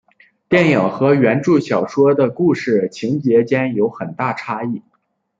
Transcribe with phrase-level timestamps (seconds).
[0.49, 4.81] 电影和原着小说的故事情节间有很大差异。